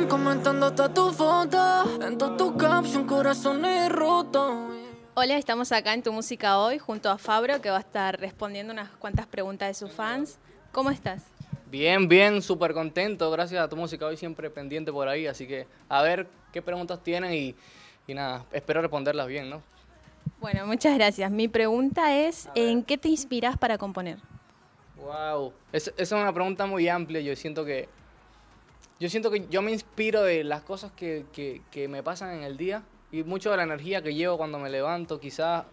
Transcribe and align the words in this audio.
Instagram 0.00 0.08
comentando 0.08 0.66
hasta 0.66 0.92
tu 0.92 1.10
foto. 1.12 2.02
En 2.02 2.16
todo 2.16 2.36
tu 2.36 2.56
caption, 2.56 3.06
corazones 3.06 3.90
rotos. 3.90 4.74
Hola, 5.14 5.36
estamos 5.36 5.72
acá 5.72 5.92
en 5.94 6.02
Tu 6.02 6.12
Música 6.12 6.58
Hoy 6.58 6.78
junto 6.78 7.10
a 7.10 7.18
Fabro 7.18 7.60
que 7.60 7.70
va 7.70 7.76
a 7.76 7.80
estar 7.80 8.18
respondiendo 8.18 8.72
unas 8.72 8.88
cuantas 8.96 9.26
preguntas 9.26 9.68
de 9.68 9.74
sus 9.74 9.92
fans. 9.92 10.38
¿Cómo 10.72 10.90
estás? 10.90 11.24
Bien, 11.70 12.08
bien, 12.08 12.40
súper 12.40 12.72
contento. 12.72 13.30
Gracias 13.30 13.62
a 13.62 13.68
Tu 13.68 13.76
Música 13.76 14.06
Hoy 14.06 14.16
siempre 14.16 14.48
pendiente 14.48 14.92
por 14.92 15.08
ahí. 15.08 15.26
Así 15.26 15.46
que 15.46 15.66
a 15.88 16.02
ver 16.02 16.26
qué 16.52 16.62
preguntas 16.62 17.02
tienen 17.02 17.34
y, 17.34 17.54
y 18.06 18.14
nada, 18.14 18.46
espero 18.52 18.80
responderlas 18.80 19.26
bien, 19.26 19.50
¿no? 19.50 19.62
Bueno, 20.40 20.66
muchas 20.66 20.94
gracias. 20.94 21.30
Mi 21.30 21.48
pregunta 21.48 22.16
es, 22.16 22.48
¿en 22.54 22.82
qué 22.82 22.96
te 22.96 23.08
inspiras 23.08 23.58
para 23.58 23.76
componer? 23.76 24.18
Wow, 24.96 25.52
esa 25.72 25.92
es 25.96 26.12
una 26.12 26.32
pregunta 26.32 26.66
muy 26.66 26.88
amplia. 26.88 27.20
Yo 27.20 27.34
siento 27.36 27.64
que 27.64 27.88
yo 29.00 29.08
siento 29.08 29.30
que 29.30 29.48
yo 29.48 29.62
me 29.62 29.72
inspiro 29.72 30.22
de 30.22 30.44
las 30.44 30.60
cosas 30.60 30.92
que, 30.92 31.24
que, 31.32 31.62
que 31.70 31.88
me 31.88 32.02
pasan 32.02 32.36
en 32.36 32.44
el 32.44 32.58
día 32.58 32.84
y 33.10 33.22
mucho 33.22 33.50
de 33.50 33.56
la 33.56 33.62
energía 33.62 34.02
que 34.02 34.14
llevo 34.14 34.36
cuando 34.36 34.58
me 34.58 34.68
levanto. 34.68 35.18
Quizás, 35.18 35.64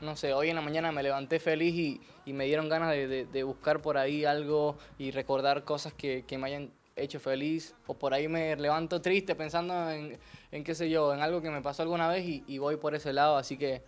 no 0.00 0.16
sé, 0.16 0.32
hoy 0.32 0.48
en 0.48 0.56
la 0.56 0.62
mañana 0.62 0.90
me 0.90 1.02
levanté 1.02 1.38
feliz 1.40 1.74
y, 1.74 2.00
y 2.24 2.32
me 2.32 2.46
dieron 2.46 2.70
ganas 2.70 2.90
de, 2.90 3.06
de, 3.06 3.24
de, 3.26 3.42
buscar 3.42 3.82
por 3.82 3.98
ahí 3.98 4.24
algo 4.24 4.78
y 4.98 5.10
recordar 5.10 5.64
cosas 5.64 5.92
que, 5.92 6.24
que, 6.26 6.38
me 6.38 6.46
hayan 6.46 6.72
hecho 6.96 7.20
feliz. 7.20 7.74
O 7.86 7.94
por 7.94 8.14
ahí 8.14 8.28
me 8.28 8.56
levanto 8.56 9.02
triste 9.02 9.34
pensando 9.34 9.90
en, 9.90 10.18
en 10.50 10.64
qué 10.64 10.74
sé 10.74 10.88
yo, 10.88 11.12
en 11.12 11.20
algo 11.20 11.42
que 11.42 11.50
me 11.50 11.60
pasó 11.60 11.82
alguna 11.82 12.08
vez 12.08 12.24
y, 12.24 12.44
y 12.46 12.56
voy 12.56 12.76
por 12.76 12.94
ese 12.94 13.12
lado. 13.12 13.36
Así 13.36 13.58
que 13.58 13.82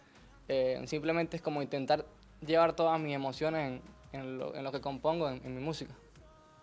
eh, 0.49 0.83
simplemente 0.85 1.37
es 1.39 1.43
como 1.43 1.63
intentar 1.63 2.05
llevar 2.45 2.75
todas 2.75 3.01
mis 3.01 3.15
emociones 3.15 3.81
en, 4.13 4.21
en, 4.21 4.39
lo, 4.39 4.55
en 4.55 4.65
lo, 4.65 4.71
que 4.71 4.83
compongo, 4.83 5.31
en, 5.31 5.55
mi 5.55 5.63
música. 5.63 5.95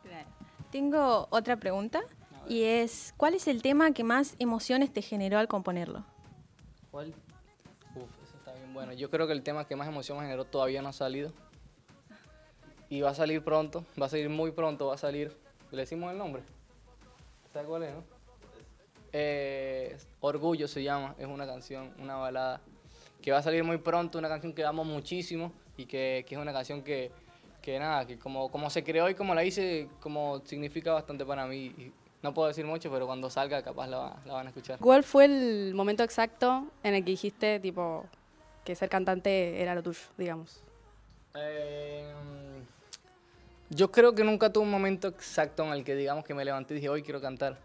Claro. 0.03 0.30
Tengo 0.72 1.27
otra 1.31 1.58
pregunta. 1.58 2.02
Y 2.49 2.63
es, 2.63 3.13
¿cuál 3.16 3.35
es 3.35 3.48
el 3.48 3.62
tema 3.62 3.94
que 3.94 4.03
más 4.03 4.35
emociones 4.39 4.91
te 4.91 5.03
generó 5.03 5.38
al 5.38 5.48
componerlo? 5.48 6.03
¿Cuál? 6.89 7.14
Uf, 7.95 8.09
eso 8.23 8.36
está 8.38 8.53
bien 8.53 8.73
bueno. 8.73 8.92
Yo 8.94 9.11
creo 9.11 9.28
que 9.28 9.33
el 9.33 9.44
tema 9.44 9.67
que 9.67 9.75
más 9.75 9.88
emoción 9.88 10.17
me 10.17 10.23
generó 10.23 10.45
todavía 10.45 10.81
no 10.81 10.89
ha 10.89 10.94
salido. 10.94 11.31
Y 12.89 13.02
va 13.02 13.11
a 13.11 13.14
salir 13.14 13.44
pronto, 13.44 13.86
va 14.02 14.08
a 14.08 14.09
salir 14.09 14.30
muy 14.30 14.52
pronto, 14.52 14.88
va 14.88 14.95
a 14.95 14.97
salir. 14.97 15.38
¿Le 15.70 15.81
decimos 15.81 16.11
el 16.11 16.17
nombre? 16.17 16.42
¿Sabes 17.53 17.67
cuál 17.67 17.83
es, 17.83 17.94
no? 17.94 18.03
Eh, 19.14 19.95
Orgullo 20.20 20.67
se 20.67 20.81
llama, 20.81 21.14
es 21.20 21.27
una 21.27 21.45
canción, 21.45 21.94
una 22.00 22.16
balada 22.16 22.61
que 23.22 23.31
va 23.31 23.38
a 23.38 23.44
salir 23.44 23.64
muy 23.64 23.77
pronto, 23.77 24.17
una 24.17 24.27
canción 24.27 24.53
que 24.53 24.66
amo 24.66 24.83
muchísimo 24.83 25.53
y 25.77 25.86
que, 25.86 26.25
que 26.27 26.33
es 26.33 26.42
una 26.42 26.52
canción 26.52 26.81
que, 26.81 27.11
que 27.61 27.77
nada, 27.77 28.08
que 28.08 28.17
como, 28.17 28.50
como 28.50 28.72
se 28.72 28.83
creó 28.83 29.08
y 29.08 29.14
como 29.14 29.36
la 29.36 29.44
hice, 29.44 29.88
como 30.00 30.42
significa 30.45 30.94
bastante 30.94 31.23
para 31.25 31.45
mí. 31.45 31.66
Y, 31.77 31.94
no 32.22 32.34
puedo 32.34 32.48
decir 32.48 32.66
mucho, 32.66 32.92
pero 32.92 33.06
cuando 33.06 33.30
salga 33.30 33.62
capaz 33.62 33.88
la, 33.88 34.17
la, 34.25 34.34
van 34.34 34.48
a 34.48 34.50
escuchar. 34.50 34.80
¿Cuál 34.80 35.03
fue 35.03 35.25
el 35.25 35.73
momento 35.73 36.03
exacto 36.03 36.67
en 36.84 36.95
el 36.95 37.03
que 37.03 37.11
dijiste, 37.11 37.59
tipo, 37.59 38.06
que 38.66 38.76
ser 38.76 38.89
cantante 38.89 39.61
era 39.61 39.73
lo 39.73 39.84
tuyo, 39.84 40.02
digamos? 40.17 40.61
Eh, 41.36 42.11
yo 43.70 43.92
creo 43.92 44.14
que 44.14 44.23
nunca 44.23 44.52
tuve 44.52 44.64
un 44.64 44.72
momento 44.72 45.08
exacto 45.08 45.64
en 45.64 45.73
el 45.73 45.84
que, 45.84 45.95
digamos, 45.95 46.26
que 46.26 46.34
me 46.34 46.44
levanté 46.44 46.73
y 46.73 46.76
dije, 46.76 46.89
hoy 46.89 47.03
quiero 47.03 47.22
cantar. 47.22 47.58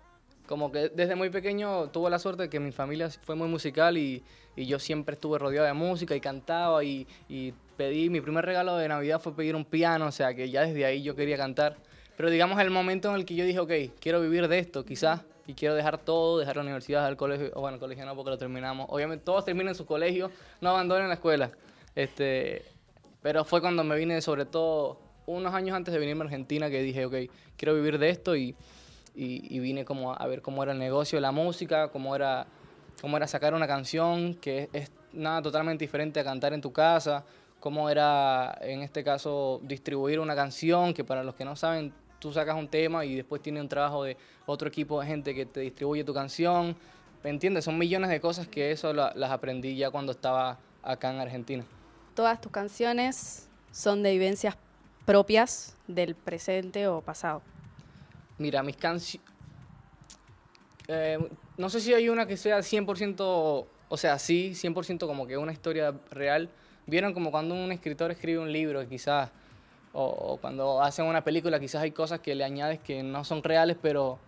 Como 0.46 0.70
que 0.70 0.90
desde 0.90 1.14
muy 1.14 1.30
pequeño 1.30 1.88
tuve 1.88 2.10
la 2.10 2.18
suerte 2.18 2.42
de 2.42 2.48
que 2.50 2.60
mi 2.60 2.70
familia 2.70 3.08
fue 3.08 3.34
muy 3.34 3.48
musical 3.48 3.96
y, 3.96 4.22
y 4.54 4.66
yo 4.66 4.78
siempre 4.78 5.14
estuve 5.14 5.38
rodeado 5.38 5.66
de 5.66 5.72
música 5.72 6.14
y 6.14 6.20
cantaba 6.20 6.84
y, 6.84 7.06
y 7.28 7.54
pedí, 7.76 8.10
mi 8.10 8.20
primer 8.20 8.44
regalo 8.44 8.76
de 8.76 8.86
Navidad 8.86 9.20
fue 9.20 9.34
pedir 9.34 9.56
un 9.56 9.64
piano, 9.64 10.06
o 10.06 10.12
sea 10.12 10.34
que 10.34 10.50
ya 10.50 10.62
desde 10.62 10.84
ahí 10.84 11.02
yo 11.02 11.16
quería 11.16 11.38
cantar. 11.38 11.78
Pero 12.16 12.30
digamos 12.30 12.60
el 12.60 12.70
momento 12.70 13.10
en 13.10 13.16
el 13.16 13.24
que 13.24 13.34
yo 13.34 13.44
dije, 13.44 13.58
ok, 13.58 13.98
quiero 14.00 14.20
vivir 14.20 14.46
de 14.48 14.58
esto, 14.58 14.84
quizás, 14.84 15.22
y 15.46 15.54
quiero 15.54 15.74
dejar 15.74 15.98
todo, 15.98 16.38
dejar 16.38 16.56
la 16.56 16.62
universidad, 16.62 17.00
dejar 17.00 17.12
el 17.12 17.16
colegio, 17.16 17.50
o 17.54 17.60
bueno, 17.60 17.74
el 17.74 17.80
colegio 17.80 18.06
no 18.06 18.14
porque 18.14 18.30
lo 18.30 18.38
terminamos. 18.38 18.86
Obviamente 18.88 19.24
todos 19.24 19.44
terminan 19.44 19.74
su 19.74 19.84
colegio, 19.84 20.30
no 20.60 20.70
abandonen 20.70 21.08
la 21.08 21.14
escuela. 21.14 21.50
Este, 21.94 22.64
pero 23.20 23.44
fue 23.44 23.60
cuando 23.60 23.84
me 23.84 23.96
vine, 23.96 24.20
sobre 24.20 24.46
todo 24.46 24.98
unos 25.26 25.54
años 25.54 25.76
antes 25.76 25.92
de 25.92 26.00
venirme 26.00 26.22
a 26.22 26.24
Argentina, 26.26 26.70
que 26.70 26.82
dije, 26.82 27.04
ok, 27.04 27.14
quiero 27.56 27.74
vivir 27.74 27.98
de 27.98 28.10
esto 28.10 28.36
y, 28.36 28.54
y, 29.14 29.58
vine 29.60 29.84
como 29.84 30.12
a, 30.12 30.26
ver 30.26 30.42
cómo 30.42 30.62
era 30.62 30.72
el 30.72 30.78
negocio 30.78 31.20
la 31.20 31.32
música, 31.32 31.88
cómo 31.88 32.16
era, 32.16 32.46
cómo 33.00 33.16
era 33.16 33.26
sacar 33.26 33.54
una 33.54 33.66
canción, 33.66 34.34
que 34.34 34.68
es, 34.72 34.84
es 34.84 34.92
nada 35.12 35.42
totalmente 35.42 35.84
diferente 35.84 36.20
a 36.20 36.24
cantar 36.24 36.52
en 36.52 36.60
tu 36.60 36.72
casa, 36.72 37.24
cómo 37.60 37.88
era, 37.88 38.58
en 38.60 38.82
este 38.82 39.04
caso, 39.04 39.60
distribuir 39.62 40.20
una 40.20 40.34
canción, 40.34 40.92
que 40.92 41.04
para 41.04 41.22
los 41.22 41.34
que 41.34 41.44
no 41.44 41.56
saben, 41.56 41.92
tú 42.18 42.32
sacas 42.32 42.56
un 42.56 42.68
tema 42.68 43.04
y 43.04 43.16
después 43.16 43.42
tiene 43.42 43.60
un 43.60 43.68
trabajo 43.68 44.04
de 44.04 44.16
otro 44.46 44.68
equipo 44.68 45.00
de 45.00 45.06
gente 45.06 45.34
que 45.34 45.46
te 45.46 45.60
distribuye 45.60 46.04
tu 46.04 46.14
canción. 46.14 46.76
¿Me 47.22 47.30
entiendes? 47.30 47.64
Son 47.64 47.78
millones 47.78 48.10
de 48.10 48.20
cosas 48.20 48.46
que 48.46 48.70
eso 48.70 48.92
la, 48.92 49.12
las 49.14 49.30
aprendí 49.30 49.76
ya 49.76 49.90
cuando 49.90 50.12
estaba 50.12 50.58
acá 50.82 51.10
en 51.10 51.20
Argentina. 51.20 51.64
Todas 52.14 52.40
tus 52.40 52.52
canciones 52.52 53.48
son 53.72 54.02
de 54.02 54.12
vivencias 54.12 54.56
propias 55.04 55.76
del 55.86 56.14
presente 56.14 56.86
o 56.86 57.00
pasado. 57.00 57.42
Mira, 58.38 58.62
mis 58.62 58.76
canciones... 58.76 59.26
Eh, 60.88 61.18
no 61.56 61.70
sé 61.70 61.80
si 61.80 61.94
hay 61.94 62.08
una 62.08 62.26
que 62.26 62.36
sea 62.36 62.58
100%, 62.58 63.16
o 63.88 63.96
sea, 63.96 64.18
sí, 64.18 64.52
100% 64.54 65.06
como 65.06 65.26
que 65.26 65.36
una 65.36 65.52
historia 65.52 65.94
real. 66.10 66.50
Vieron 66.86 67.14
como 67.14 67.30
cuando 67.30 67.54
un 67.54 67.72
escritor 67.72 68.10
escribe 68.10 68.38
un 68.38 68.52
libro 68.52 68.80
que 68.80 68.88
quizás 68.88 69.30
o, 69.94 70.04
o, 70.04 70.36
cuando 70.36 70.82
hacen 70.82 71.06
una 71.06 71.24
película 71.24 71.58
quizás 71.58 71.82
hay 71.82 71.92
cosas 71.92 72.20
que 72.20 72.34
le 72.34 72.44
añades 72.44 72.80
que 72.80 73.02
no 73.02 73.24
son 73.24 73.42
reales, 73.42 73.76
pero, 73.80 74.18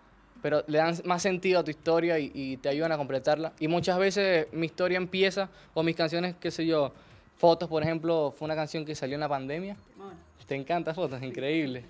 pero 0.41 0.63
le 0.67 0.77
dan 0.79 0.95
más 1.05 1.21
sentido 1.21 1.59
a 1.59 1.63
tu 1.63 1.69
historia 1.69 2.17
y, 2.17 2.31
y, 2.33 2.57
te 2.57 2.69
ayudan 2.69 2.93
a 2.93 2.97
completarla. 2.97 3.53
Y 3.59 3.67
muchas 3.67 3.99
veces 3.99 4.47
mi 4.53 4.65
historia 4.65 4.97
empieza, 4.97 5.49
o 5.73 5.83
mis 5.83 5.95
canciones, 5.95 6.35
qué 6.39 6.49
sé 6.49 6.65
yo, 6.65 6.93
Fotos, 7.37 7.69
por 7.69 7.83
ejemplo, 7.83 8.33
fue 8.35 8.45
una 8.45 8.55
canción 8.55 8.83
que 8.83 8.95
salió 8.95 9.13
en 9.13 9.21
la 9.21 9.29
pandemia. 9.29 9.77
Te 10.47 10.55
encanta 10.55 10.93
Fotos, 10.93 11.21
increíble. 11.21 11.83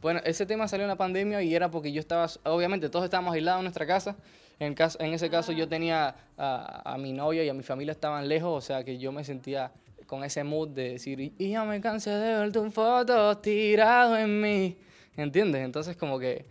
Bueno, 0.00 0.20
ese 0.24 0.46
tema 0.46 0.68
salió 0.68 0.84
en 0.84 0.88
la 0.88 0.96
pandemia 0.96 1.42
y 1.42 1.54
era 1.54 1.70
porque 1.70 1.92
yo 1.92 2.00
estaba, 2.00 2.26
obviamente 2.44 2.88
todos 2.88 3.04
estábamos 3.04 3.34
aislados 3.34 3.58
en 3.58 3.64
nuestra 3.64 3.86
casa. 3.86 4.16
En, 4.58 4.74
caso, 4.74 4.98
en 5.00 5.12
ese 5.12 5.28
caso 5.28 5.52
yo 5.52 5.68
tenía 5.68 6.14
a, 6.38 6.94
a 6.94 6.96
mi 6.96 7.12
novia 7.12 7.44
y 7.44 7.48
a 7.48 7.54
mi 7.54 7.62
familia 7.62 7.92
estaban 7.92 8.26
lejos, 8.26 8.56
o 8.56 8.66
sea 8.66 8.84
que 8.84 8.96
yo 8.96 9.12
me 9.12 9.22
sentía 9.22 9.70
con 10.06 10.24
ese 10.24 10.44
mood 10.44 10.68
de 10.68 10.92
decir, 10.92 11.20
y 11.20 11.50
ya 11.50 11.64
me 11.64 11.80
cansé 11.80 12.10
de 12.10 12.38
ver 12.38 12.52
tus 12.52 12.72
fotos 12.72 13.42
tirado 13.42 14.16
en 14.16 14.40
mí, 14.40 14.76
¿entiendes? 15.16 15.64
Entonces 15.64 15.96
como 15.96 16.18
que 16.18 16.44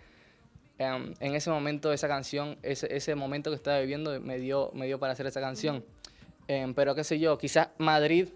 um, 0.80 1.14
en 1.20 1.36
ese 1.36 1.50
momento 1.50 1.94
esa 1.94 2.08
canción, 2.08 2.58
ese, 2.64 2.94
ese 2.96 3.16
momento 3.16 3.50
que 3.50 3.56
estaba 3.56 3.80
viviendo 3.80 4.20
me 4.20 4.38
dio, 4.38 4.72
me 4.74 4.86
dio 4.86 5.00
para 5.00 5.14
hacer 5.14 5.26
esa 5.28 5.42
canción. 5.42 5.84
Um, 6.48 6.74
pero 6.74 6.94
qué 6.94 7.04
sé 7.04 7.18
yo, 7.20 7.38
quizás 7.38 7.70
Madrid, 7.78 8.30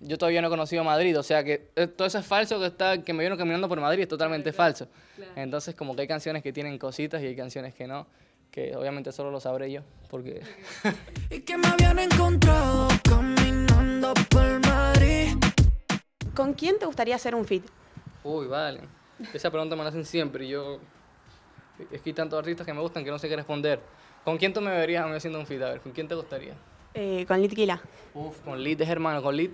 yo 0.00 0.18
todavía 0.18 0.42
no 0.42 0.48
he 0.48 0.50
conocido 0.50 0.84
Madrid, 0.84 1.18
o 1.18 1.22
sea 1.22 1.42
que 1.42 1.70
eh, 1.74 1.86
todo 1.86 2.06
eso 2.06 2.18
es 2.18 2.26
falso 2.26 2.60
que, 2.60 2.66
está, 2.66 3.02
que 3.02 3.12
me 3.12 3.20
vieron 3.20 3.38
caminando 3.38 3.68
por 3.68 3.80
Madrid, 3.80 4.02
es 4.02 4.08
totalmente 4.08 4.52
claro, 4.52 4.56
falso. 4.56 4.88
Claro. 5.16 5.32
Entonces 5.36 5.74
como 5.74 5.94
que 5.94 6.02
hay 6.02 6.08
canciones 6.08 6.42
que 6.42 6.52
tienen 6.52 6.78
cositas 6.78 7.22
y 7.22 7.26
hay 7.26 7.36
canciones 7.36 7.74
que 7.74 7.86
no 7.86 8.06
que 8.56 8.74
obviamente 8.74 9.12
solo 9.12 9.30
lo 9.30 9.38
sabré 9.38 9.70
yo, 9.70 9.82
porque... 10.08 10.40
y 11.30 11.40
que 11.40 11.58
me 11.58 11.68
habían 11.68 11.98
encontrado 11.98 12.88
caminando 14.06 14.14
por 14.30 14.66
Madrid. 14.66 15.36
¿Con 16.34 16.54
quién 16.54 16.78
te 16.78 16.86
gustaría 16.86 17.16
hacer 17.16 17.34
un 17.34 17.44
fit? 17.44 17.64
Uy, 18.22 18.46
vale. 18.46 18.80
Esa 19.32 19.50
pregunta 19.50 19.76
me 19.76 19.82
la 19.82 19.88
hacen 19.88 20.04
siempre 20.04 20.44
y 20.44 20.48
yo... 20.48 20.78
Es 21.90 22.00
que 22.00 22.10
hay 22.10 22.14
tantos 22.14 22.38
artistas 22.38 22.66
que 22.66 22.72
me 22.72 22.80
gustan 22.80 23.04
que 23.04 23.10
no 23.10 23.18
sé 23.18 23.28
qué 23.28 23.36
responder. 23.36 23.80
¿Con 24.24 24.38
quién 24.38 24.52
tú 24.52 24.60
me 24.60 24.70
verías 24.70 25.04
a 25.04 25.08
mí 25.08 25.14
haciendo 25.14 25.38
un 25.38 25.46
fit? 25.46 25.60
A 25.62 25.70
ver, 25.70 25.80
¿con 25.80 25.92
quién 25.92 26.08
te 26.08 26.14
gustaría? 26.14 26.54
Eh, 26.94 27.24
con 27.28 27.40
Litquila. 27.40 27.80
Uf, 28.14 28.40
con 28.40 28.58
Lit 28.58 28.80
es 28.80 28.88
hermano. 28.88 29.22
Con 29.22 29.36
Lit, 29.36 29.52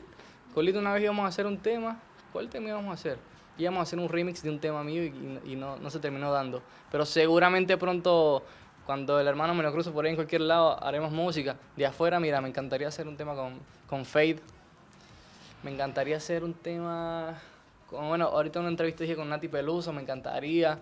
con 0.55 0.65
Lit 0.65 0.77
una 0.77 0.93
vez 0.93 1.03
íbamos 1.03 1.25
a 1.25 1.29
hacer 1.29 1.47
un 1.47 1.59
tema. 1.59 2.01
¿Cuál 2.33 2.49
tema 2.49 2.69
íbamos 2.69 2.91
a 2.91 2.95
hacer? 2.95 3.19
Íbamos 3.59 3.81
a 3.81 3.83
hacer 3.83 3.99
un 3.99 4.09
remix 4.09 4.43
de 4.43 4.51
un 4.51 4.61
tema 4.61 4.83
mío 4.85 5.05
y, 5.05 5.09
y, 5.09 5.53
y 5.53 5.57
no, 5.57 5.77
no 5.77 5.91
se 5.91 5.99
terminó 5.99 6.33
dando. 6.33 6.63
Pero 6.91 7.05
seguramente 7.05 7.77
pronto 7.77 8.45
cuando 8.87 9.21
el 9.21 9.27
hermano 9.29 9.55
me 9.55 9.63
lo 9.63 9.73
cruzo 9.73 9.93
por 9.93 10.05
ahí 10.05 10.11
en 10.11 10.17
cualquier 10.17 10.41
lado, 10.43 10.83
haremos 10.83 11.13
música. 11.13 11.57
De 11.77 11.87
afuera, 11.87 12.19
mira, 12.19 12.41
me 12.41 12.49
encantaría 12.49 12.89
hacer 12.89 13.07
un 13.07 13.17
tema 13.17 13.35
con, 13.35 13.55
con 13.89 14.05
Fade. 14.05 14.41
Me 15.63 15.71
encantaría 15.71 16.17
hacer 16.17 16.43
un 16.43 16.55
tema. 16.55 17.39
Con, 17.89 18.09
bueno, 18.09 18.27
ahorita 18.27 18.59
en 18.59 18.65
una 18.65 18.71
entrevista 18.71 19.05
dije 19.05 19.15
con 19.15 19.29
Nati 19.29 19.49
Peluso, 19.49 19.93
me 19.93 20.03
encantaría. 20.03 20.79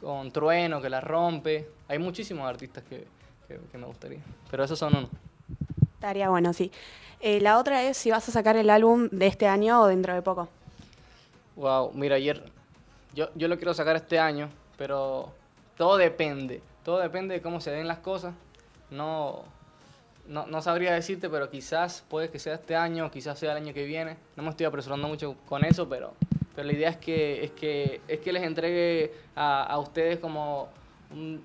Con 0.00 0.32
Trueno, 0.32 0.82
que 0.82 0.90
la 0.90 1.00
rompe. 1.00 1.70
Hay 1.86 1.98
muchísimos 1.98 2.46
artistas 2.48 2.82
que, 2.84 3.06
que, 3.46 3.60
que 3.70 3.78
me 3.78 3.86
gustaría. 3.86 4.20
Pero 4.50 4.64
esos 4.64 4.78
son 4.78 4.96
uno. 4.96 5.08
Estaría 5.94 6.28
bueno, 6.28 6.52
sí. 6.52 6.72
Eh, 7.20 7.40
la 7.40 7.58
otra 7.58 7.84
es 7.84 7.96
si 7.96 8.10
vas 8.10 8.28
a 8.28 8.32
sacar 8.32 8.56
el 8.56 8.68
álbum 8.68 9.08
de 9.12 9.28
este 9.28 9.46
año 9.46 9.80
o 9.80 9.86
dentro 9.86 10.12
de 10.12 10.22
poco. 10.22 10.48
Wow, 11.54 11.92
mira, 11.94 12.16
ayer. 12.16 12.44
Yo, 13.14 13.28
yo 13.36 13.46
lo 13.46 13.56
quiero 13.56 13.72
sacar 13.72 13.94
este 13.94 14.18
año, 14.18 14.50
pero 14.76 15.32
todo 15.76 15.96
depende 15.96 16.60
todo 16.84 16.98
depende 16.98 17.34
de 17.34 17.42
cómo 17.42 17.60
se 17.60 17.70
den 17.70 17.88
las 17.88 17.98
cosas. 17.98 18.34
No, 18.90 19.44
no, 20.26 20.62
sabría 20.62 20.92
decirte, 20.92 21.28
pero 21.28 21.50
quizás 21.50 22.04
puede 22.08 22.30
que 22.30 22.38
sea 22.38 22.54
este 22.54 22.76
año, 22.76 23.10
quizás 23.10 23.38
sea 23.38 23.52
el 23.52 23.62
año 23.62 23.74
que 23.74 23.84
viene. 23.84 24.16
No 24.36 24.42
me 24.42 24.50
estoy 24.50 24.66
apresurando 24.66 25.08
mucho 25.08 25.36
con 25.46 25.64
eso, 25.64 25.88
pero, 25.88 26.14
pero 26.54 26.66
la 26.66 26.72
idea 26.72 26.90
es 26.90 26.96
que, 26.98 27.44
es 27.44 27.50
que, 27.52 28.00
es 28.06 28.20
que 28.20 28.32
les 28.32 28.42
entregue 28.42 29.12
a, 29.34 29.64
a 29.64 29.78
ustedes 29.78 30.18
como 30.18 30.68
un, 31.10 31.42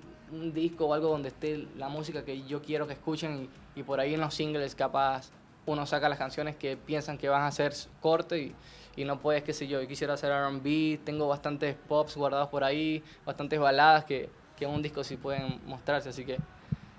disco 0.54 0.86
o 0.86 0.94
algo 0.94 1.08
donde 1.08 1.30
esté 1.30 1.66
la 1.76 1.88
música 1.88 2.24
que 2.24 2.44
yo 2.44 2.62
quiero 2.62 2.86
que 2.86 2.92
escuchen 2.92 3.48
y, 3.74 3.82
por 3.82 3.98
ahí 3.98 4.14
en 4.14 4.20
los 4.20 4.32
singles 4.32 4.76
capaz 4.76 5.30
uno 5.66 5.86
saca 5.86 6.08
las 6.08 6.18
canciones 6.18 6.54
que 6.54 6.76
piensan 6.76 7.18
que 7.18 7.28
van 7.28 7.42
a 7.42 7.50
ser 7.50 7.72
corte 8.00 8.38
y, 8.38 8.54
y 8.94 9.04
no 9.04 9.18
puedes, 9.18 9.42
qué 9.42 9.52
sé 9.52 9.66
yo, 9.66 9.82
yo 9.82 9.88
quisiera 9.88 10.14
hacer 10.14 10.30
R&B, 10.30 11.00
tengo 11.04 11.26
bastantes 11.26 11.74
pops 11.88 12.16
guardados 12.16 12.48
por 12.48 12.62
ahí, 12.62 13.02
bastantes 13.26 13.58
baladas 13.58 14.04
que, 14.04 14.28
que 14.60 14.66
en 14.66 14.72
un 14.72 14.82
disco 14.82 15.02
sí 15.02 15.16
pueden 15.16 15.58
mostrarse, 15.66 16.10
así 16.10 16.22
que, 16.22 16.38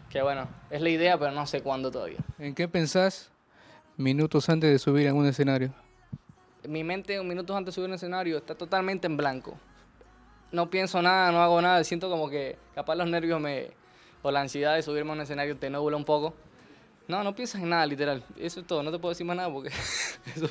que 0.09 0.21
bueno, 0.23 0.47
es 0.71 0.81
la 0.81 0.89
idea, 0.89 1.17
pero 1.19 1.31
no 1.31 1.45
sé 1.45 1.61
cuándo 1.61 1.91
todavía. 1.91 2.17
¿En 2.39 2.55
qué 2.55 2.67
pensás 2.67 3.31
minutos 3.97 4.49
antes 4.49 4.71
de 4.71 4.79
subir 4.79 5.07
a 5.07 5.13
un 5.13 5.27
escenario? 5.27 5.71
Mi 6.67 6.83
mente, 6.83 7.21
minutos 7.23 7.55
antes 7.55 7.67
de 7.67 7.75
subir 7.75 7.85
a 7.85 7.89
un 7.89 7.93
escenario, 7.93 8.37
está 8.37 8.55
totalmente 8.55 9.05
en 9.05 9.15
blanco. 9.15 9.59
No 10.51 10.71
pienso 10.71 11.03
nada, 11.03 11.31
no 11.31 11.39
hago 11.39 11.61
nada, 11.61 11.83
siento 11.83 12.09
como 12.09 12.31
que 12.31 12.57
capaz 12.73 12.95
los 12.95 13.07
nervios 13.07 13.39
me, 13.39 13.69
o 14.23 14.31
la 14.31 14.41
ansiedad 14.41 14.73
de 14.73 14.81
subirme 14.81 15.11
a 15.11 15.13
un 15.13 15.21
escenario 15.21 15.55
te 15.55 15.69
nubla 15.69 15.95
un 15.95 16.05
poco. 16.05 16.33
No, 17.07 17.23
no 17.23 17.35
piensas 17.35 17.61
en 17.61 17.69
nada, 17.69 17.85
literal. 17.85 18.23
Eso 18.37 18.61
es 18.61 18.65
todo, 18.65 18.81
no 18.81 18.91
te 18.91 18.97
puedo 18.97 19.11
decir 19.11 19.27
más 19.27 19.37
nada 19.37 19.53
porque 19.53 19.69
eso, 20.35 20.49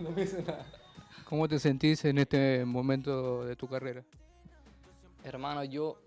no 0.00 0.08
pienso 0.14 0.38
en 0.38 0.46
nada. 0.46 0.64
¿Cómo 1.26 1.46
te 1.46 1.58
sentís 1.58 2.06
en 2.06 2.16
este 2.16 2.64
momento 2.64 3.44
de 3.44 3.54
tu 3.54 3.68
carrera? 3.68 4.02
Hermano, 5.24 5.62
yo 5.64 5.98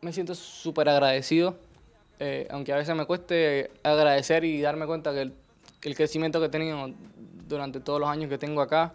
me 0.00 0.12
siento 0.12 0.34
súper 0.34 0.88
agradecido, 0.88 1.56
eh, 2.18 2.46
aunque 2.50 2.72
a 2.72 2.76
veces 2.76 2.94
me 2.94 3.06
cueste 3.06 3.70
agradecer 3.82 4.44
y 4.44 4.60
darme 4.60 4.86
cuenta 4.86 5.12
que 5.12 5.22
el, 5.22 5.94
crecimiento 5.94 6.40
que 6.40 6.46
he 6.46 6.50
tenido 6.50 6.90
durante 7.48 7.80
todos 7.80 8.00
los 8.00 8.08
años 8.08 8.28
que 8.28 8.38
tengo 8.38 8.60
acá, 8.60 8.94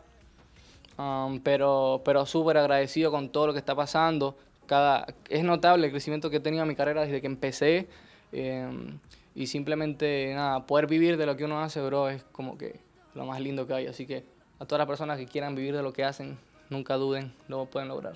um, 0.98 1.40
pero, 1.40 2.02
pero 2.06 2.26
súper 2.26 2.58
agradecido 2.58 3.12
con 3.12 3.30
todo 3.30 3.48
lo 3.48 3.54
que 3.54 3.60
está 3.60 3.76
pasando. 3.76 4.36
Cada, 4.66 5.06
es 5.30 5.44
notable 5.44 5.88
el 5.88 5.92
crecimiento 5.92 6.30
que 6.30 6.38
he 6.38 6.40
tenido 6.40 6.64
en 6.64 6.70
mi 6.70 6.76
carrera 6.76 7.02
desde 7.02 7.22
que 7.22 7.28
empecé. 7.28 7.88
eh, 8.32 8.68
y 9.36 9.48
simplemente, 9.48 10.34
nada, 10.34 10.66
poder 10.66 10.88
vivir 10.88 11.18
de 11.18 11.26
lo 11.26 11.36
que 11.36 11.44
uno 11.44 11.62
hace, 11.62 11.82
bro, 11.82 12.08
es 12.08 12.24
como 12.32 12.58
que 12.58 12.80
lo 13.14 13.26
más 13.26 13.42
lindo 13.42 13.68
que 13.68 13.74
hay. 13.74 13.88
Así 13.88 14.08
que 14.08 14.24
a 14.60 14.66
todas 14.66 14.80
las 14.80 14.88
personas 14.88 15.18
que 15.18 15.26
quieran 15.26 15.56
vivir 15.56 15.76
de 15.76 15.84
lo 15.84 15.92
que 15.92 16.06
hacen, 16.06 16.38
nunca 16.70 16.96
duden, 16.96 17.34
lo 17.50 17.66
pueden 17.66 17.90
lograr. 17.90 18.16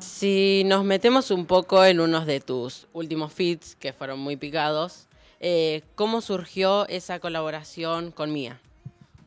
Si 0.00 0.62
nos 0.66 0.84
metemos 0.84 1.30
un 1.30 1.46
poco 1.46 1.84
en 1.84 2.00
unos 2.00 2.26
de 2.26 2.40
tus 2.40 2.86
últimos 2.92 3.32
feats, 3.32 3.76
que 3.76 3.92
fueron 3.92 4.18
muy 4.18 4.36
picados, 4.36 5.06
eh, 5.40 5.82
¿cómo 5.94 6.20
surgió 6.20 6.88
esa 6.88 7.20
colaboración 7.20 8.10
con 8.10 8.32
Mía? 8.32 8.58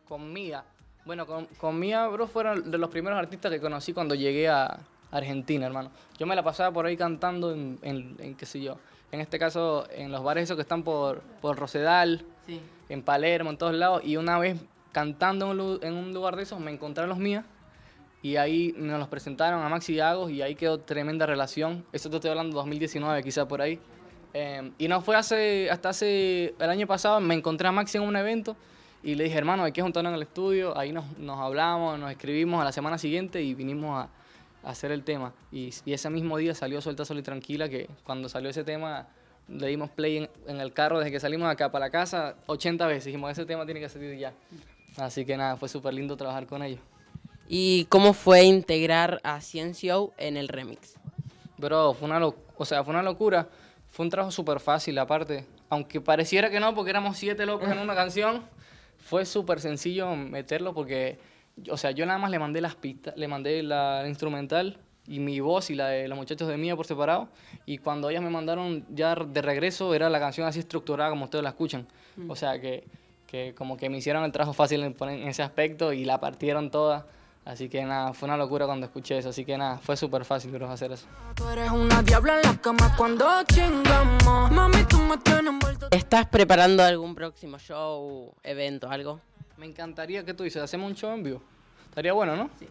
Con 0.07 0.33
Mía. 0.33 0.63
Bueno, 1.06 1.25
con, 1.25 1.45
con 1.57 1.79
Mía, 1.79 2.07
bro, 2.07 2.27
fueron 2.27 2.69
de 2.71 2.77
los 2.77 2.89
primeros 2.89 3.18
artistas 3.18 3.51
que 3.51 3.62
conocí 3.62 3.94
cuando 3.94 4.13
llegué 4.15 4.50
a 4.50 4.79
Argentina, 5.12 5.65
hermano. 5.65 5.91
Yo 6.19 6.25
me 6.25 6.35
la 6.35 6.44
pasaba 6.44 6.71
por 6.71 6.85
ahí 6.85 6.97
cantando 6.97 7.53
en, 7.53 7.79
en, 7.81 8.15
en 8.19 8.35
qué 8.35 8.45
sé 8.45 8.59
yo. 8.62 8.77
En 9.13 9.21
este 9.21 9.39
caso, 9.39 9.88
en 9.91 10.12
los 10.12 10.21
bares 10.24 10.44
esos 10.45 10.57
que 10.57 10.63
están 10.63 10.83
por, 10.83 11.21
por 11.41 11.57
Rosedal, 11.57 12.25
Sí. 12.45 12.59
en 12.89 13.01
Palermo, 13.03 13.50
en 13.50 13.57
todos 13.57 13.74
lados. 13.74 14.01
Y 14.03 14.18
una 14.18 14.38
vez 14.39 14.57
cantando 14.97 15.79
en 15.83 15.94
un, 15.94 16.11
lugar 16.11 16.35
de 16.35 16.41
esos, 16.41 16.59
me 16.59 16.71
encontraron 16.71 17.09
los 17.09 17.19
mías. 17.19 17.45
Y 18.23 18.38
ahí 18.38 18.73
nos 18.75 18.97
los 18.97 19.07
presentaron 19.07 19.63
a 19.63 19.69
Maxi 19.69 19.99
Agos 19.99 20.31
y 20.31 20.41
ahí 20.41 20.55
quedó 20.55 20.79
tremenda 20.79 21.27
relación. 21.27 21.85
Eso 21.94 22.09
te 22.09 22.15
estoy 22.15 22.31
hablando 22.31 22.49
de 22.49 22.55
2019, 22.55 23.21
quizá 23.21 23.47
por 23.47 23.61
ahí. 23.61 23.79
Eh, 24.33 24.71
y 24.79 24.88
no 24.88 25.01
fue 25.01 25.15
hace, 25.15 25.69
hasta 25.69 25.89
hace, 25.89 26.55
el 26.57 26.69
año 26.71 26.88
pasado, 26.88 27.19
me 27.19 27.35
encontré 27.35 27.67
a 27.67 27.71
Maxi 27.71 27.99
en 27.99 28.05
un 28.05 28.15
evento 28.15 28.55
y 29.03 29.13
le 29.13 29.25
dije, 29.25 29.38
hermano, 29.38 29.65
hay 29.65 29.71
que 29.71 29.83
juntarnos 29.83 30.09
en 30.09 30.15
el 30.15 30.23
estudio. 30.23 30.75
Ahí 30.75 30.91
nos, 30.91 31.05
hablamos, 31.29 32.00
nos 32.00 32.09
escribimos 32.09 32.59
a 32.59 32.65
la 32.65 32.71
semana 32.71 32.97
siguiente 32.97 33.43
y 33.43 33.53
vinimos 33.53 34.03
a, 34.03 34.09
a 34.67 34.71
hacer 34.71 34.91
el 34.91 35.03
tema. 35.03 35.31
Y, 35.51 35.69
y 35.85 35.93
ese 35.93 36.09
mismo 36.09 36.38
día 36.38 36.55
salió 36.55 36.81
Suelta, 36.81 37.05
Sol 37.05 37.19
y 37.19 37.21
Tranquila, 37.21 37.69
que 37.69 37.88
cuando 38.03 38.29
salió 38.29 38.50
ese 38.50 38.63
tema 38.63 39.07
le 39.47 39.67
dimos 39.67 39.89
play 39.89 40.17
en, 40.17 40.29
en 40.47 40.59
el 40.59 40.73
carro 40.73 41.00
desde 41.00 41.11
que 41.11 41.19
salimos 41.19 41.47
acá 41.50 41.71
para 41.71 41.85
la 41.85 41.91
casa 41.91 42.35
80 42.47 42.88
veces. 42.88 43.05
Dijimos, 43.05 43.31
ese 43.31 43.45
tema 43.45 43.65
tiene 43.65 43.79
que 43.79 43.89
salir 43.89 44.17
ya. 44.17 44.33
Así 44.97 45.25
que 45.25 45.38
nada, 45.38 45.55
fue 45.57 45.69
súper 45.69 45.94
lindo 45.94 46.17
trabajar 46.17 46.47
con 46.47 46.63
ellos. 46.63 46.79
¿Y 47.47 47.85
cómo 47.85 48.13
fue 48.13 48.44
integrar 48.44 49.19
a 49.23 49.39
Ciencio 49.41 50.11
en 50.17 50.35
el 50.38 50.47
remix? 50.47 50.95
Bro, 51.57 51.94
fue 51.94 52.09
una, 52.09 52.25
o 52.25 52.65
sea, 52.65 52.83
fue 52.83 52.94
una 52.94 53.03
locura. 53.03 53.47
Fue 53.89 54.05
un 54.05 54.09
trabajo 54.09 54.31
súper 54.31 54.59
fácil, 54.59 54.97
aparte. 54.97 55.45
Aunque 55.69 56.01
pareciera 56.01 56.49
que 56.49 56.59
no, 56.59 56.75
porque 56.75 56.91
éramos 56.91 57.17
siete 57.17 57.45
locos 57.45 57.69
en 57.69 57.79
una 57.79 57.95
canción, 57.95 58.44
fue 58.97 59.25
súper 59.25 59.59
sencillo 59.59 60.15
meterlo 60.15 60.73
porque, 60.73 61.19
o 61.69 61.77
sea, 61.77 61.91
yo 61.91 62.05
nada 62.05 62.19
más 62.19 62.31
le 62.31 62.39
mandé 62.39 62.61
las 62.61 62.75
pistas, 62.75 63.15
le 63.15 63.27
mandé 63.27 63.63
la 63.63 64.03
instrumental 64.07 64.77
y 65.07 65.19
mi 65.19 65.39
voz 65.39 65.69
y 65.69 65.75
la 65.75 65.88
de 65.88 66.07
los 66.07 66.17
muchachos 66.17 66.47
de 66.47 66.57
Mía 66.57 66.75
por 66.75 66.85
separado. 66.85 67.29
Y 67.65 67.77
cuando 67.77 68.09
ellas 68.09 68.21
me 68.21 68.29
mandaron 68.29 68.85
ya 68.89 69.15
de 69.15 69.41
regreso, 69.41 69.95
era 69.95 70.09
la 70.09 70.19
canción 70.19 70.45
así 70.47 70.59
estructurada 70.59 71.09
como 71.09 71.25
ustedes 71.25 71.43
la 71.43 71.50
escuchan. 71.50 71.88
O 72.27 72.35
sea, 72.35 72.59
que, 72.59 72.83
que 73.27 73.53
como 73.53 73.77
que 73.77 73.89
me 73.89 73.97
hicieron 73.97 74.24
el 74.24 74.31
trabajo 74.31 74.53
fácil 74.53 74.81
en, 74.83 75.27
ese 75.27 75.44
aspecto 75.44 75.94
y 75.94 76.06
la 76.06 76.19
partieron 76.19 76.71
toda. 76.71 77.06
Así 77.45 77.69
que 77.69 77.83
nada, 77.83 78.13
fue 78.13 78.27
una 78.27 78.35
locura 78.35 78.65
cuando 78.65 78.85
escuché 78.85 79.18
eso. 79.18 79.29
Así 79.29 79.45
que 79.45 79.57
nada, 79.57 79.77
fue 79.77 79.95
súper 79.95 80.25
fácil, 80.25 80.51
bro, 80.51 80.69
hacer 80.69 80.91
eso. 80.91 81.07
Tú 81.35 81.47
eres 81.47 81.69
una 81.71 82.01
diabla 82.01 82.41
en 82.41 82.41
la 82.41 82.57
cama 82.57 82.94
cuando 82.97 83.25
chingamos. 83.44 84.51
Mami, 84.51 84.83
tú 84.83 84.97
me 84.97 85.18
tienes 85.18 85.47
envuelto. 85.47 85.88
¿Estás 85.91 86.25
preparando 86.25 86.83
algún 86.83 87.15
próximo 87.15 87.57
show, 87.59 88.33
evento, 88.44 88.89
algo? 88.89 89.21
Me 89.57 89.65
encantaría 89.65 90.25
que 90.25 90.33
tú 90.33 90.44
dices, 90.44 90.62
hacemos 90.62 90.89
un 90.89 90.95
show 90.95 91.13
en 91.13 91.24
vivo. 91.24 91.41
Estaría 91.89 92.13
bueno, 92.13 92.35
¿no? 92.35 92.50
Sí. 92.59 92.68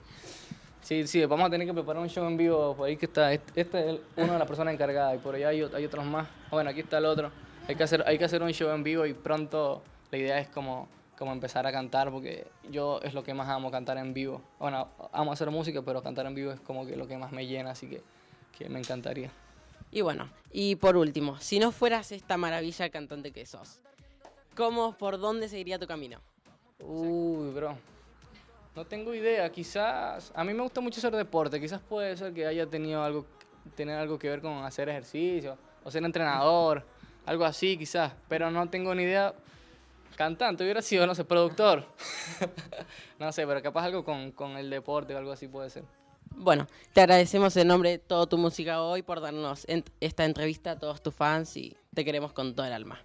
Sí, 0.83 1.07
sí, 1.09 1.25
vamos 1.25 1.49
a 1.49 1.51
tener 1.51 1.67
que 1.67 1.75
preparar 1.75 2.01
un 2.01 2.09
show 2.09 2.27
en 2.27 2.37
vivo. 2.37 2.77
Por 2.77 2.87
ahí 2.87 2.97
que 2.97 3.07
está, 3.07 3.33
este 3.33 3.61
este 3.61 3.91
es 3.91 4.01
una 4.17 4.35
de 4.35 4.39
las 4.39 4.47
personas 4.47 4.73
encargadas 4.73 5.17
y 5.17 5.19
por 5.19 5.35
allá 5.35 5.49
hay, 5.49 5.63
hay 5.63 5.85
otros 5.85 6.05
más. 6.05 6.29
Bueno, 6.51 6.71
aquí 6.71 6.81
está 6.81 6.99
el 6.99 7.07
otro. 7.07 7.33
Hay 7.67 7.75
que 7.75 7.83
hacer, 7.83 8.05
hay 8.07 8.19
que 8.19 8.25
hacer 8.25 8.43
un 8.43 8.53
show 8.53 8.71
en 8.71 8.85
vivo 8.85 9.05
y 9.05 9.13
pronto 9.13 9.83
la 10.11 10.19
idea 10.19 10.39
es 10.39 10.49
como, 10.49 10.89
como 11.19 11.33
empezar 11.33 11.67
a 11.67 11.73
cantar 11.73 12.11
porque 12.11 12.47
yo 12.71 13.01
es 13.03 13.15
lo 13.15 13.23
que 13.23 13.35
más 13.35 13.49
amo, 13.49 13.71
cantar 13.71 13.99
en 13.99 14.15
vivo. 14.15 14.43
Bueno, 14.59 14.89
amo 15.13 15.33
hacer 15.33 15.51
música, 15.51 15.83
pero 15.83 16.03
cantar 16.03 16.27
en 16.27 16.35
vivo 16.35 16.53
es 16.53 16.61
como 16.61 16.87
que 16.87 16.97
lo 16.97 17.07
que 17.07 17.17
más 17.17 17.33
me 17.33 17.47
llena, 17.47 17.71
así 17.71 17.89
que, 17.89 18.03
que 18.57 18.69
me 18.69 18.79
encantaría. 18.79 19.31
Y 19.91 20.01
bueno, 20.01 20.29
y 20.53 20.77
por 20.77 20.97
último, 20.97 21.39
si 21.41 21.59
no 21.59 21.73
fueras 21.73 22.13
esta 22.13 22.37
maravilla 22.37 22.91
cantante 22.91 23.33
que 23.33 23.47
sos, 23.47 23.81
¿cómo, 24.55 24.93
por 24.93 25.19
dónde 25.19 25.49
seguiría 25.49 25.79
tu 25.79 25.87
camino? 25.87 26.21
Uy, 26.81 27.51
bro. 27.53 27.77
No 28.75 28.85
tengo 28.85 29.15
idea. 29.15 29.51
Quizás. 29.51 30.31
A 30.35 30.45
mí 30.45 30.53
me 30.53 30.63
gusta 30.63 30.81
mucho 30.81 31.01
hacer 31.01 31.17
deporte. 31.17 31.61
Quizás 31.61 31.81
puede 31.81 32.17
ser 32.17 32.35
que 32.35 32.47
haya 32.47 32.67
tenido 32.67 33.03
algo. 33.03 33.27
Tener 33.75 33.99
algo 33.99 34.19
que 34.19 34.29
ver 34.29 34.41
con 34.43 34.53
hacer 34.65 34.89
ejercicio. 34.89 35.57
O 35.83 35.91
ser 35.91 36.05
entrenador. 36.05 36.85
Algo 37.25 37.45
así, 37.45 37.79
quizás. 37.79 38.13
Pero 38.29 38.51
no 38.51 38.69
tengo 38.69 38.95
ni 38.95 39.05
idea. 39.05 39.35
Cantante, 40.15 40.63
hubiera 40.65 40.81
sido, 40.83 41.07
no 41.07 41.15
sé, 41.15 41.25
productor. 41.25 41.85
no 43.19 43.33
sé, 43.33 43.47
pero 43.47 43.63
capaz 43.63 43.85
algo 43.85 44.05
con, 44.05 44.31
con 44.33 44.57
el 44.57 44.71
deporte 44.71 45.15
o 45.15 45.19
algo 45.19 45.33
así 45.33 45.49
puede 45.49 45.69
ser. 45.71 45.85
Bueno, 46.39 46.67
te 46.93 47.01
agradecemos 47.01 47.57
en 47.57 47.69
nombre 47.69 47.91
de 47.91 47.99
toda 47.99 48.27
tu 48.27 48.37
música 48.39 48.83
hoy 48.83 49.03
por 49.03 49.21
darnos 49.21 49.65
en- 49.69 49.85
esta 50.01 50.25
entrevista 50.25 50.73
a 50.73 50.79
todos 50.79 51.03
tus 51.03 51.15
fans 51.15 51.57
y 51.57 51.77
te 51.95 52.05
queremos 52.05 52.33
con 52.33 52.55
todo 52.55 52.67
el 52.67 52.73
alma. 52.73 53.01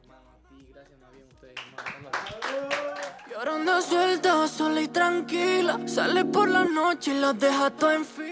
Llorando 3.30 3.82
suelta, 3.82 4.48
sola 4.48 4.82
y 4.82 4.88
tranquila. 4.88 5.80
Sale 5.88 6.26
por 6.26 6.50
la 6.50 6.66
noche 6.66 7.12
y 7.12 7.20
los 7.20 7.38
deja 7.40 7.70
todo 7.72 7.92
en 7.92 8.06
fila. 8.06 8.31